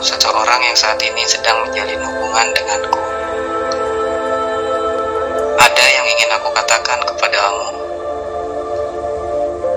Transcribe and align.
seseorang 0.00 0.60
yang 0.60 0.76
saat 0.76 1.00
ini 1.00 1.22
sedang 1.24 1.64
menjalin 1.64 2.00
hubungan 2.00 2.46
denganku. 2.52 3.00
Ada 5.56 5.84
yang 5.84 6.06
ingin 6.06 6.30
aku 6.36 6.48
katakan 6.52 7.00
kepadamu. 7.04 7.68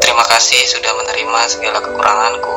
Terima 0.03 0.25
kasih 0.27 0.61
sudah 0.67 0.91
menerima 0.95 1.39
segala 1.47 1.79
kekuranganku. 1.79 2.55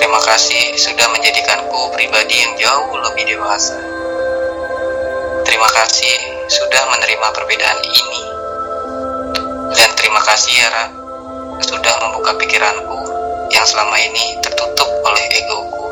Terima 0.00 0.20
kasih 0.24 0.76
sudah 0.76 1.06
menjadikanku 1.12 1.80
pribadi 1.92 2.36
yang 2.44 2.52
jauh 2.56 2.94
lebih 2.98 3.24
dewasa. 3.36 3.78
Terima 5.44 5.68
kasih 5.70 6.16
sudah 6.48 6.82
menerima 6.92 7.28
perbedaan 7.32 7.80
ini. 7.84 8.22
Dan 9.74 9.90
terima 9.96 10.20
kasih 10.22 10.54
ya, 10.54 10.68
Ra, 10.70 10.86
sudah 11.62 11.94
membuka 12.04 12.36
pikiranku 12.40 13.13
yang 13.54 13.62
selama 13.62 13.94
ini 14.02 14.34
tertutup 14.42 14.90
oleh 15.06 15.24
egoku. 15.30 15.86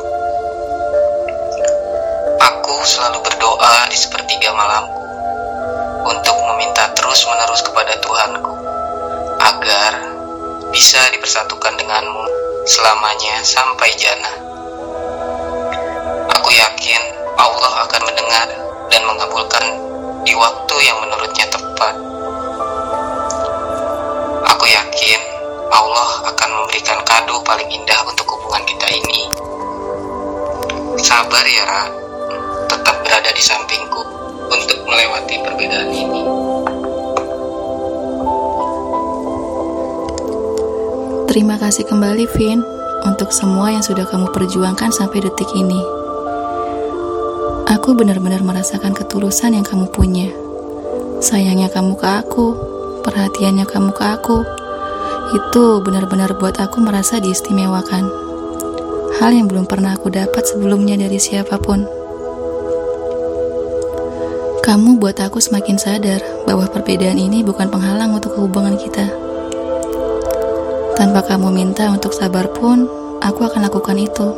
Aku 2.42 2.74
selalu 2.82 3.22
berdoa 3.22 3.86
di 3.86 3.94
sepertiga 3.94 4.50
malamku 4.50 4.98
untuk 6.02 6.34
meminta 6.50 6.90
terus-menerus 6.98 7.62
kepada 7.62 7.94
Tuhanku 8.02 8.54
agar 9.38 9.92
bisa 10.74 10.98
dipersatukan 11.14 11.78
denganmu 11.78 12.24
selamanya 12.66 13.38
sampai 13.46 13.94
jannah. 13.94 14.36
Aku 16.34 16.48
yakin 16.50 17.02
Allah 17.38 17.86
akan 17.86 18.02
mendengar 18.10 18.48
dan 18.90 19.02
mengabulkan 19.06 19.66
di 20.26 20.34
waktu 20.34 20.76
yang 20.82 20.98
menurutnya 20.98 21.46
tepat. 21.46 21.94
Aku 24.50 24.64
yakin 24.66 25.31
Allah 25.82 26.30
akan 26.30 26.48
memberikan 26.62 26.98
kado 27.02 27.42
paling 27.42 27.66
indah 27.66 28.00
untuk 28.06 28.22
hubungan 28.30 28.62
kita 28.70 28.86
ini. 28.86 29.20
Sabar 31.02 31.42
ya, 31.42 31.64
Ra. 31.66 31.84
Tetap 32.70 32.96
berada 33.02 33.30
di 33.34 33.42
sampingku 33.42 34.02
untuk 34.46 34.78
melewati 34.86 35.42
perbedaan 35.42 35.90
ini. 35.90 36.22
Terima 41.26 41.58
kasih 41.58 41.88
kembali, 41.90 42.30
Vin, 42.38 42.62
untuk 43.02 43.34
semua 43.34 43.74
yang 43.74 43.82
sudah 43.82 44.06
kamu 44.06 44.30
perjuangkan 44.30 44.94
sampai 44.94 45.18
detik 45.24 45.50
ini. 45.58 45.82
Aku 47.66 47.98
benar-benar 47.98 48.44
merasakan 48.46 48.94
ketulusan 48.94 49.58
yang 49.58 49.66
kamu 49.66 49.90
punya. 49.90 50.30
Sayangnya 51.18 51.72
kamu 51.72 51.98
ke 51.98 52.06
aku, 52.06 52.54
perhatiannya 53.02 53.66
kamu 53.66 53.90
ke 53.90 54.04
aku. 54.06 54.61
Itu 55.32 55.80
benar-benar 55.80 56.36
buat 56.36 56.60
aku 56.60 56.84
merasa 56.84 57.16
diistimewakan. 57.16 58.04
Hal 59.16 59.32
yang 59.32 59.48
belum 59.48 59.64
pernah 59.64 59.96
aku 59.96 60.12
dapat 60.12 60.44
sebelumnya 60.44 61.00
dari 61.00 61.16
siapa 61.16 61.56
pun. 61.56 61.88
Kamu 64.60 65.00
buat 65.00 65.16
aku 65.24 65.40
semakin 65.40 65.80
sadar 65.80 66.20
bahwa 66.44 66.68
perbedaan 66.68 67.16
ini 67.16 67.40
bukan 67.40 67.72
penghalang 67.72 68.12
untuk 68.12 68.36
hubungan 68.36 68.76
kita. 68.76 69.08
Tanpa 71.00 71.24
kamu 71.24 71.48
minta 71.48 71.88
untuk 71.88 72.12
sabar 72.12 72.52
pun, 72.52 72.84
aku 73.24 73.48
akan 73.48 73.64
lakukan 73.72 73.96
itu. 73.96 74.36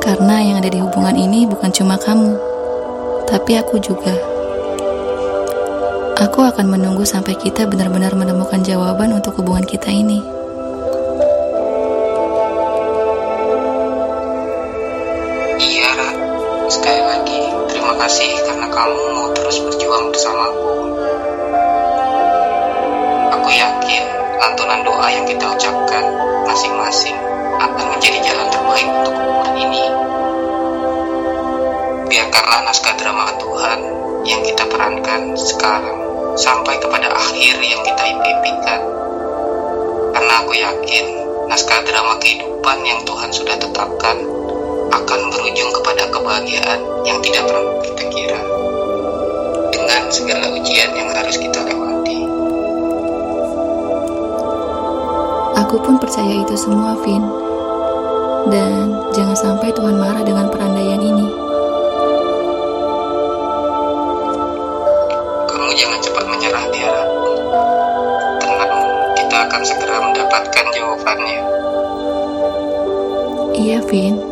Karena 0.00 0.40
yang 0.40 0.56
ada 0.64 0.72
di 0.72 0.80
hubungan 0.80 1.20
ini 1.20 1.44
bukan 1.44 1.68
cuma 1.68 2.00
kamu, 2.00 2.32
tapi 3.28 3.60
aku 3.60 3.76
juga. 3.76 4.31
Aku 6.22 6.38
akan 6.38 6.70
menunggu 6.70 7.02
sampai 7.02 7.34
kita 7.34 7.66
benar-benar 7.66 8.14
menemukan 8.14 8.62
jawaban 8.62 9.10
untuk 9.10 9.42
hubungan 9.42 9.66
kita 9.66 9.90
ini. 9.90 10.22
Iya, 15.58 15.88
Ra. 15.98 16.10
Sekali 16.70 17.02
lagi, 17.02 17.42
terima 17.74 17.98
kasih 17.98 18.38
karena 18.46 18.70
kamu 18.70 19.02
mau 19.18 19.34
terus 19.34 19.66
berjuang 19.66 20.14
bersamaku. 20.14 20.70
Aku 23.34 23.48
yakin 23.50 24.02
lantunan 24.38 24.86
doa 24.86 25.10
yang 25.10 25.26
kita 25.26 25.42
ucapkan 25.42 26.06
masing-masing 26.46 27.18
akan 27.58 27.98
menjadi 27.98 28.22
jalan 28.30 28.46
terbaik 28.46 28.86
untuk 28.94 29.14
hubungan 29.18 29.54
ini. 29.58 29.84
Biarkanlah 32.06 32.60
naskah 32.70 32.94
drama 32.94 33.26
Tuhan 33.42 33.80
yang 34.22 34.38
kita 34.46 34.70
perankan 34.70 35.34
sekarang 35.34 36.11
sampai 36.36 36.80
kepada 36.80 37.12
akhir 37.12 37.60
yang 37.60 37.80
kita 37.84 38.04
impikan. 38.08 38.80
Karena 40.12 40.32
aku 40.44 40.52
yakin 40.56 41.04
naskah 41.48 41.80
drama 41.84 42.16
kehidupan 42.20 42.78
yang 42.84 43.00
Tuhan 43.04 43.30
sudah 43.32 43.56
tetapkan 43.56 44.16
akan 44.92 45.20
berujung 45.32 45.70
kepada 45.80 46.04
kebahagiaan 46.12 46.80
yang 47.08 47.18
tidak 47.24 47.48
pernah 47.48 47.80
kita 47.80 48.04
kira. 48.12 48.40
Dengan 49.72 50.02
segala 50.12 50.52
ujian 50.52 50.90
yang 50.92 51.08
harus 51.16 51.36
kita 51.40 51.64
lewati. 51.64 52.20
Aku 55.64 55.76
pun 55.80 55.96
percaya 55.96 56.44
itu 56.44 56.56
semua, 56.56 56.92
Vin. 57.00 57.24
Dan 58.52 58.92
jangan 59.16 59.36
sampai 59.38 59.72
Tuhan 59.72 59.96
marah 59.96 60.24
dengan 60.26 60.52
perandaian 60.52 61.00
ini. 61.00 61.31
Jangan 65.82 65.98
cepat 65.98 66.24
menyerah, 66.30 66.64
Tiara. 66.70 67.04
Tenang, 68.38 68.74
kita 69.18 69.36
akan 69.50 69.62
segera 69.66 69.96
mendapatkan 69.98 70.66
jawabannya. 70.70 71.42
Iya, 73.58 73.78
Vin. 73.90 74.31